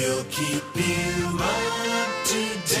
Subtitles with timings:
[0.00, 1.44] We'll keep you up
[2.24, 2.80] to date.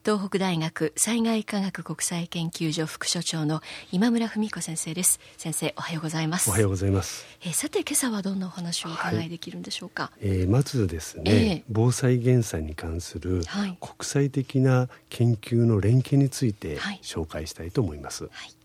[0.07, 3.61] 東北大学災害科学国際研究所副所長の
[3.91, 5.18] 今村文彦先生です。
[5.36, 6.48] 先生おはようございます。
[6.48, 7.27] おはようございます。
[7.45, 11.65] えーさて今朝はどんなお話をお伺いできるんでしょうか、えーまずですね、ええ。
[11.69, 13.77] 防災減災に関するはい。
[13.80, 17.01] 国際的な研究の連携についてはい。
[17.02, 18.29] 紹介したいと思います。
[18.30, 18.55] はい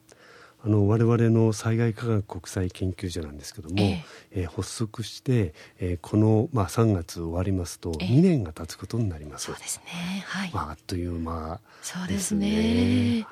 [0.63, 4.41] あの我々の災害科学国際研究所なんですけども、ええ。
[4.41, 8.07] えー発足して、えーこのまあ3月終わりますとええ。
[8.07, 9.45] 2年が経つことになります。
[9.45, 10.23] そうですね。
[10.27, 13.25] はい、まああっという間そうですね。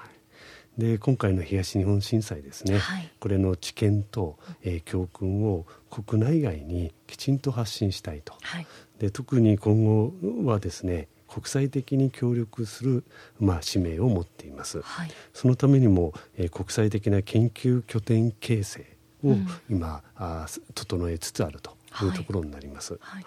[0.78, 3.12] で今回の東日本震災ですね、はい。
[3.20, 8.34] これの知見と、えー教訓を国内外にきちんと発信したいと。
[8.42, 8.68] はい。
[8.98, 10.14] で特に今後
[10.46, 13.04] はですね国際的に協力する、
[13.40, 14.82] まあ、使命を持っています。
[14.82, 15.12] はい。
[15.34, 19.48] そのためにも、えー国際的な研究拠点形成をうん。
[19.70, 23.24] 今、あー整えつつあるというところになります、はい。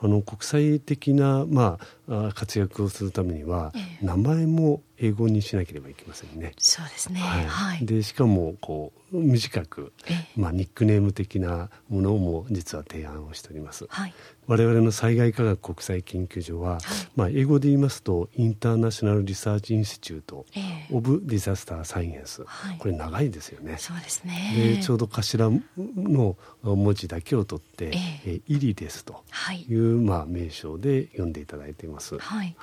[0.00, 4.06] あの国際的な、まあ、活躍をするためには、ええ。
[4.06, 6.52] 名前も英語にしなければいけませんね。
[6.58, 7.20] そうですね。
[7.20, 7.46] はい。
[7.46, 10.40] はい、でしかもこう短く、ええ。
[10.40, 13.86] まあ、ニックネーム的なものも実は提案をしております。
[13.88, 14.14] はい。
[14.46, 16.78] 我々の災害科学国際研究所は、
[17.16, 20.86] まあ、英語で言いますとインターナショナル・リサーチ・インスチュート・ええ。
[20.90, 22.78] オブ・ディザスター・サイエンス、はい。
[22.78, 23.76] これ長いですよね。
[23.78, 24.76] そうですね。
[24.76, 27.90] でちょうど頭の文字だけを取って、え
[28.26, 28.30] え。
[28.30, 29.62] ーイリですとはい。
[29.62, 32.18] いう、まあ、名称で読んでいただいています。
[32.18, 32.56] はい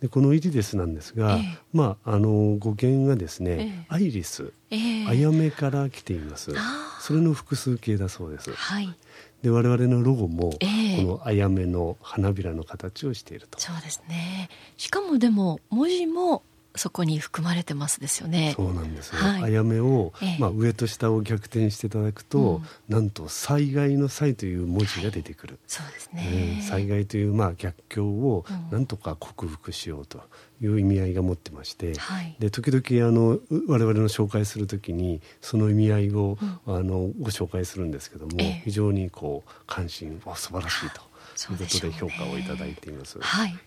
[0.00, 1.58] でこのイリですなんですが、ええ。
[1.72, 3.86] まあ、あの語源がですね、ええ。
[3.88, 5.06] アイリス、ええ。
[5.06, 6.52] あやめから来ています。
[7.00, 8.52] それの複数形だそうです。
[8.52, 8.94] はい。
[9.42, 10.96] で我々のロゴも、ええ。
[10.96, 13.60] このあやめの花びらの形をしていると。
[13.60, 14.48] そうですね。
[14.76, 16.42] しかもでも文字も
[16.76, 18.54] そこに含まれてますですよね。
[18.56, 19.42] そうなんですよ、はい。
[19.44, 20.38] あやめを、ええ。
[20.38, 26.18] まあ、上と下を逆転していただくと、なんと「災害」の「災」という文字が出てくる、そうですうん
[26.56, 28.70] ね災害というまあ逆境をうん。
[28.70, 30.20] なんとか克服しようと
[30.60, 32.36] いう意味合いが持ってまして、はい。
[32.38, 38.62] で時々あのう我々の紹介するときにその意味合いを、あのご紹介するんですけども、ええ。
[38.64, 41.00] 非常にこう関心お素晴らしいと
[41.34, 43.18] そいううことで評価をいただいています。
[43.20, 43.58] はい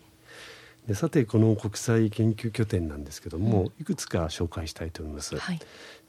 [0.90, 5.38] でさてこの国際研究拠点なんですけども、いくつか紹介したいと思います。
[5.38, 5.60] はい。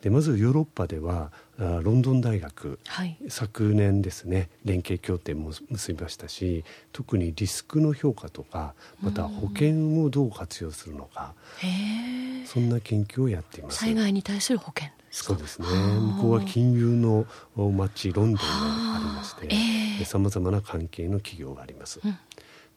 [0.00, 3.18] でまずヨーロッパではあロンドン大学はい。
[3.28, 11.66] 昨年ですね連携協定も結びましたし特にリスクの評価とかまた保険をどう活用するのかへ
[12.42, 13.80] えそんな研究をやっています。
[13.80, 15.66] 災害に対する保険そうですね。
[15.66, 15.76] はあ。
[16.16, 20.04] 向こうは金融の町ロンドンがありましてええ。
[20.06, 22.00] さまざまな関係の企業があります。
[22.02, 22.16] うん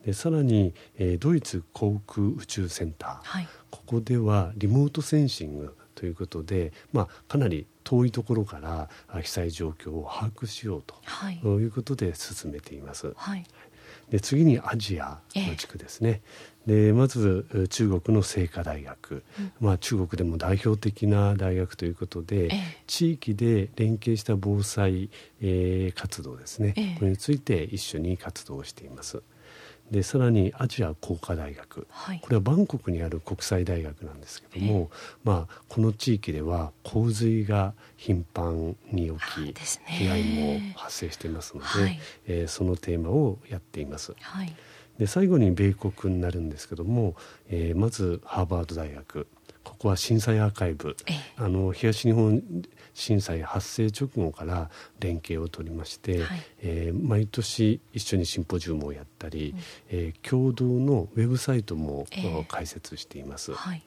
[0.06, 3.47] でさらに、えードイツ航空宇宙センター、はい。
[3.72, 11.36] ここではリモートセンシングということで、まあ、かなり遠いところからあ被災状況を把握しようとはい。
[11.44, 13.13] いうことで進めています。
[13.16, 13.44] はい。
[14.09, 16.22] で次にアジアの地区ですね、
[16.68, 19.24] でまずえー中国の清華大学、
[19.62, 22.78] まあ、中国でも代表的な大学ということで、ええ。
[22.86, 25.09] 地域で連携した防災、
[25.42, 26.96] えー活動ですね、ええ。
[27.00, 29.22] これについて一緒に活動しています
[29.92, 32.20] でさらにアジア工科大学、はい。
[32.20, 34.90] これはバンコクにある国際大学なんですけども、
[35.24, 39.54] まあ、この地域では洪水が頻繁に起あき、
[39.86, 42.00] 被害も発生していますので、はい。
[42.28, 44.14] えーそのテーマをやっています。
[44.20, 44.56] はい。
[44.98, 47.16] で最後に米国になるんですけども、
[47.50, 49.28] えーまずハーバード大学
[49.63, 51.16] ここは震災アーカイブ、ええ。
[51.38, 52.41] あの東日本
[52.94, 54.69] 震災発生直後から
[55.00, 56.41] 連携を取りまして、はい。
[56.62, 59.56] えー毎年一緒にシンポジウムをやったり、
[59.90, 62.46] えー共同のウェブサイトも、ええ。
[62.47, 63.53] 開設しています。
[63.53, 63.84] はい。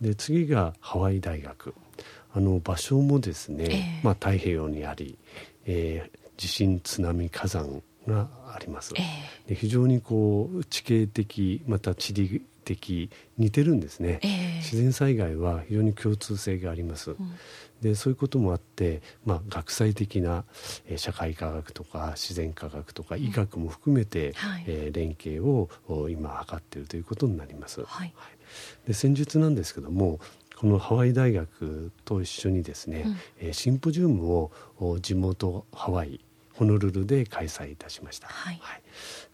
[0.00, 1.74] で次がハワイ大学。
[2.32, 4.00] あの場所もですね、ええ。
[4.04, 5.18] まあ、太平洋にあり、
[5.66, 9.02] えー地震津波火山があります、え。
[9.50, 17.16] で非常にこう地形的また地理的似てるんですね、ええ自然災害は非常に共通性があります、
[17.80, 20.44] でそういうこともあって、まあ、学際的な、
[20.86, 24.64] えー社会科学とか自然科学とか医学も含めて、はい。
[24.66, 27.82] えー連携をお今図っているということになります。
[27.84, 28.12] はい。
[28.86, 30.20] で先日なんですけども
[30.56, 33.16] このハワイ大学と一緒にですね、うん。
[33.38, 36.20] えーシンポジウムをお地元ハワイ
[36.60, 38.28] ホノルルで開催いたしました。
[38.28, 38.60] はい。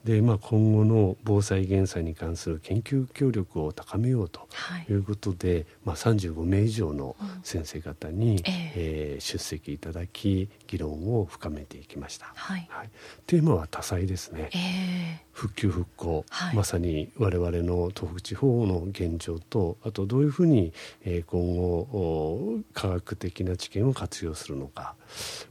[0.04, 4.86] でまあ、今後の防災減災に関する研究協力を高めようとはい。
[4.88, 8.72] いうことで、まあ、35名以上の先生方に、ええ。
[8.76, 12.26] えー出席いただき議論を深めていきました。
[12.36, 12.66] はい。
[12.70, 12.90] はい、
[13.26, 14.50] テーマは多彩ですね。
[14.54, 16.56] え復旧復興、はい。
[16.56, 20.72] まさに我々の東北地方の現状とあとどういうふうに、
[21.04, 24.94] えー今後お科学的な知見を活用するのか。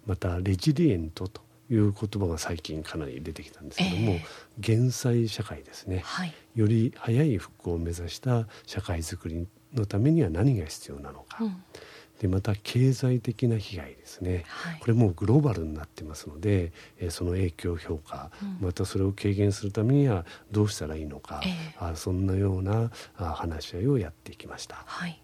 [0.05, 4.25] またレジリエントという言葉が最近かなり出てきたんですけども、ええ。
[4.59, 5.97] 減災社会ですね。
[5.97, 6.33] ー、はい。
[6.55, 11.63] より早い復興を目指した社会づくりのためには何が必要なのか、うん。
[12.19, 14.79] でまた経済的な被害ですね、はい。
[14.79, 18.67] これもうグローバルになってますので、えーその影響評価、うん。
[18.67, 21.75] またそれを軽減するためにはどうしたらいいのか、ええ。
[21.79, 24.83] あそんなようなあ話し合いをやっていきました。
[24.85, 25.21] はい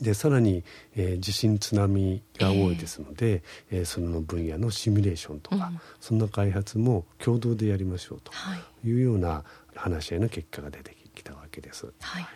[0.00, 0.62] でさらに、
[0.94, 5.80] えー地震津波が多いですので、えーその分野のシミュレーションとか、うん。
[6.00, 8.88] そんな開発も共同でやりましょうとはい。
[8.88, 9.44] いうような
[9.74, 11.86] 話し合いの結果が出てきたわけです。
[12.00, 12.26] はい。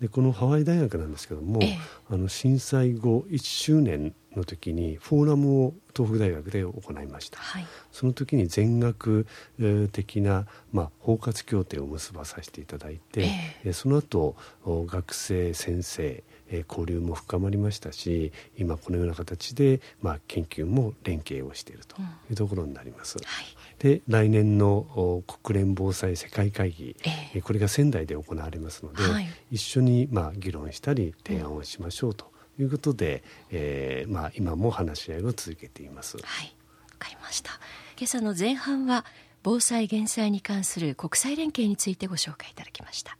[0.00, 1.78] でこのハワイ大学なんですけども、ええ。
[2.10, 6.72] あの震災後1周年の時にフォーラムを東北大学で行
[7.02, 7.38] いました。
[7.38, 7.66] はい。
[7.92, 9.26] その時に全学
[9.60, 13.26] えー的な、まあ、包括協定を結ばさせていただいて、え。
[13.64, 14.34] えーその後
[14.64, 22.00] お学生先生、えー交流も深まりましたし今このような形で、まあ、研究も連携をしていると
[22.30, 23.18] いうところになります。
[23.18, 23.46] はい
[23.78, 36.16] で来年のお国連防災世界会議、えええーこれが仙台で行われますので、はい一緒に、まあ、議論したり提案をしましょうということで、えーまあ、今も話し合いを続けています。
[36.18, 36.54] はい、
[36.90, 37.52] わかりました。
[37.98, 39.04] 今朝の前半は
[39.42, 43.18] 防災減災に関する国際連携についてご紹介いただきました。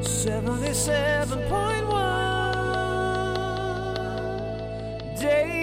[0.00, 1.48] 77.1
[5.16, 5.56] Date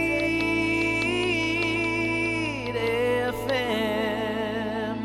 [3.31, 4.95] FM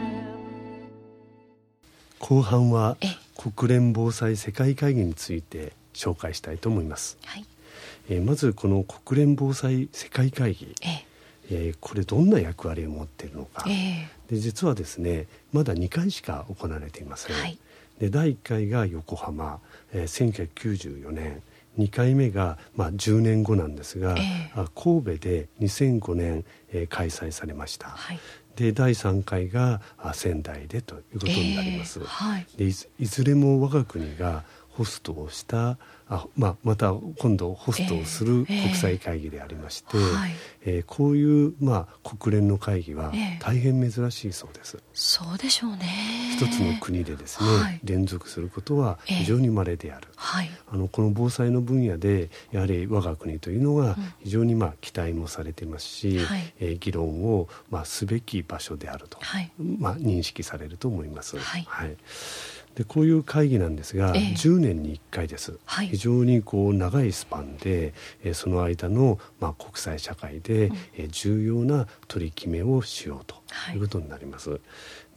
[2.19, 3.06] 後半はえ
[3.37, 7.47] 国連防災世界会議について紹介したいと思います、はい、
[8.09, 11.05] えーまずこの国連防災世界会議、え
[11.50, 11.71] え。
[11.73, 14.35] ーこれどんな役割を持っているのか、ええ。
[14.35, 17.56] で実はですねまだ2回しか行われていません、はい
[18.00, 19.61] で第1回が横浜、
[19.93, 21.43] えー1994年。
[21.79, 24.52] 2回目が、まあ、10年後なんですが、ええ。
[24.56, 28.19] あ神戸で2005年、えー開催されました、はい。
[28.56, 32.06] で第3回があ仙台でということになります、ええ。
[32.06, 32.47] はい。
[32.56, 32.73] でい
[33.06, 34.44] ずれも我が国が
[34.81, 35.77] ホストをした
[36.09, 40.31] あ、まあ、また今度ホストをするええ国際会議でありまして、はい
[40.62, 44.79] えーこういう、まあ、国連の会議はええ大変珍しいそうです。
[44.94, 46.35] そうでしょうね。
[46.35, 50.09] 一つの国でですね、はい連続することはええ非常に稀である。
[50.17, 50.50] はい。
[50.73, 61.38] あのこの防災の分野でやはり我が国というのが非常にまあ期待もされていますし、はいえー議論をまあすべき場所であると、はいまあ、認識されると思います。
[61.38, 61.97] はい
[62.76, 64.22] でこういう会議なんですが、ええ。
[64.37, 65.88] 10年に1回です、はい。
[65.88, 73.75] 非常にこう長いスパンで、えーその間の、まあ、国際社会で、えー重要な取り決めをしようとはい。
[73.75, 74.61] いうことになります。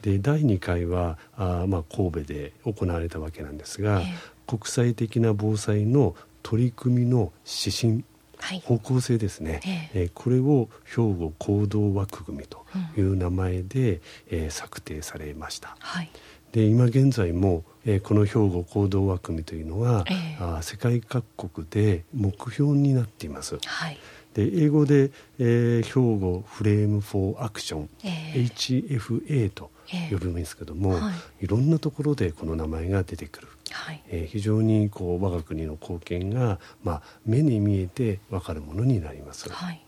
[0.02, 4.06] で第2回はあー、まあ、神戸で行われたわけなんですが、え
[4.46, 8.04] 国際的な防災の取り組みの指針
[8.40, 8.60] はい。
[8.60, 9.62] 方向性ですね、
[9.94, 10.04] ええ。
[10.06, 12.66] ーこれを兵庫行動枠組みと
[12.98, 15.78] いう名前で、えー策定されました。
[15.80, 16.10] はい。
[16.54, 23.58] で今現在も、えーこの兵庫行動枠組みというのは、ええあー世界各国で目標になっています。
[23.66, 23.98] はい。
[24.36, 33.48] で英語で、えー兵庫フレーム・フォー・アクション、ええ HFA とええ呼ぶんですけども、、はいろんなところでこの名前が出てくる。
[33.72, 34.04] はい。
[34.10, 39.50] えー非常にこう我が国の貢献が、まあ、目に見えて分かるものになります。
[39.50, 39.82] はい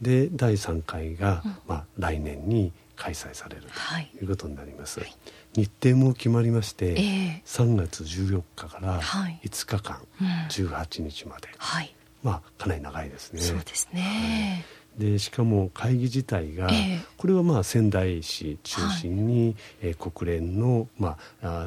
[0.00, 5.00] で第3回が、まあ、来年に開催されるはいということになります。
[5.54, 6.94] 日程も決まりまして、え
[7.38, 11.94] え3月14日からはい5日間、うん18日まで、はい。
[12.22, 13.40] まあかなり長いですね。
[13.40, 14.66] そうですね。
[14.98, 17.00] でしかも会議自体が、ええ。
[17.16, 20.88] これはまあ仙台市中心に、えー国連の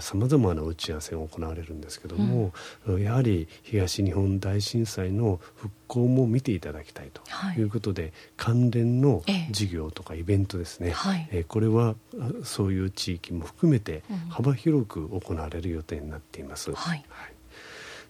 [0.01, 2.53] さまざ、まな打ち合わせが行われるんですけども、
[2.99, 7.57] やはり東日本大震災の復興も見ていただきたいとはい。
[7.57, 9.47] いうことで、関連のええ。
[9.51, 11.27] 事業とかイベントですね、はい。
[11.31, 14.17] えーこれはあそういう地域も含めてうん。
[14.29, 16.73] 幅広く行われる予定になっています。
[16.73, 17.03] はい。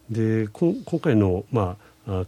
[0.09, 1.77] でこ今回の、まあ、あ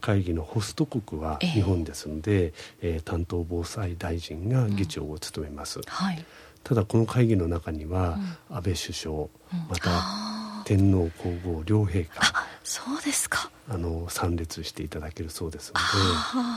[0.02, 1.50] 会議のホスト国はええ。
[1.50, 6.26] 日本ですので、えー担当防災大臣が議長を務めます、はい。
[6.64, 8.18] ただこの会議の中には、
[8.50, 9.28] 安倍首相
[9.70, 13.52] またあ天皇皇后両陛下そうですか。
[13.70, 15.86] あの参列していただけるそうですので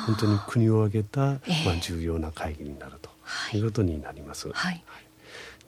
[0.07, 1.67] 本当に国を挙げた、ええ。
[1.67, 3.59] まあ、重要な会議になるとはい。
[3.59, 4.51] いうことになります。
[4.53, 4.85] はい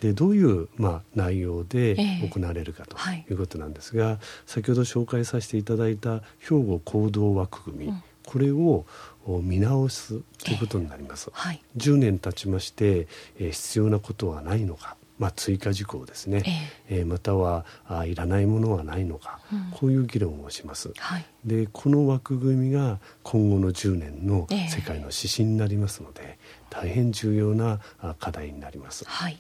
[0.01, 2.29] でどういう、まあ、内容でええ。
[2.33, 3.27] 行われるかとはい。
[3.31, 8.03] いうことなんですが、先ほど紹介させていただいた兵庫行動枠組み、うん。
[8.25, 8.87] これを
[9.27, 11.29] お見直すということになります。
[11.33, 11.61] はい。
[11.77, 13.07] 10年経ちまして、
[13.39, 16.43] えー必要なことはないのか、まあ、追加事項ですね、
[16.89, 19.71] えーまたはあいらないものはないのか、うん。
[19.73, 20.93] こういう議論をします。
[20.97, 21.27] はい。
[21.45, 24.69] でこの枠組みが今後の10年のええ。
[24.69, 26.39] 世界の指針になりますので、
[26.71, 29.05] 大変重要なあ課題になります。
[29.07, 29.39] はい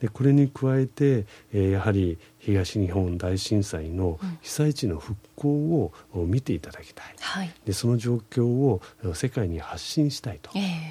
[0.00, 4.38] でこれに加えて、えーやはり東日本大震災のうん。
[4.40, 7.52] 被災地の復興をお見ていただきたい、はい。
[7.64, 10.40] でその状況をお世界に発信したい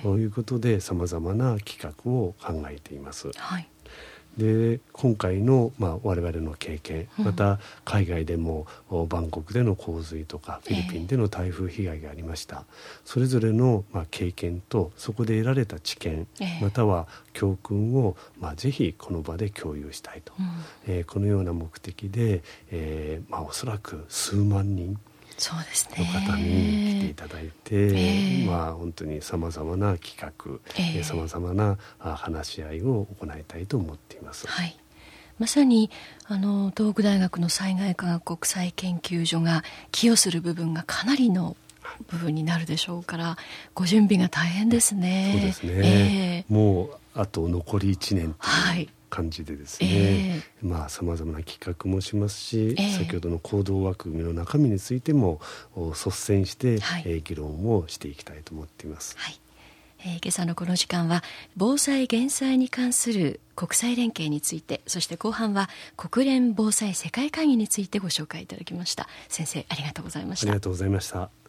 [0.03, 3.31] ということでさまざまな企画を考えています。
[3.35, 3.67] はい
[4.37, 7.25] で今回の、まあ、我々の経験うん。
[7.25, 10.77] また海外でもおバンコクでの洪水とかフえ。
[10.77, 12.65] えィリピンでの台風被害がありました、
[13.05, 16.59] それぞれの、まあ、経験とそこで得られた知見、ええ。
[16.61, 20.45] または教訓を、まあ、ぜひこの場で共有したいと、うん。
[20.87, 24.99] えーこのような目的で、えーまあ、おそらく数万人
[25.37, 28.45] の方に来ていただいて、ええ。
[28.45, 31.03] まあ、本当にさまざまな企画ええ。
[31.03, 34.47] さまざまなあ話し合いを行いたいと思っています。
[34.47, 34.77] はい、
[35.39, 35.89] まさに
[36.25, 41.55] あの東北大学の災害科学国際研究所が寄与する部分がかなりの
[42.07, 43.37] 部分になるでしょうから
[43.73, 45.31] ご準備が大変ですね。
[45.33, 48.83] そうですえね、もうあと残り1年とはい。
[48.83, 52.89] いう感じでですえね、まあさまざまな企画もしますし、ええ。
[52.91, 55.39] 先ほどの行動枠組みの中身についても
[55.73, 57.03] お率先して、はい。
[57.05, 59.15] えー議論をしていきたいと思っています。
[59.17, 59.39] はい。
[59.99, 61.23] えー今朝のこの時間は
[61.55, 69.07] 防災減災に関する国際連携についてそして後半は国連防災世界会議についてご紹介いただきました。
[69.29, 70.47] 先生ありがとうございました。
[70.47, 71.44] ありがとうございました。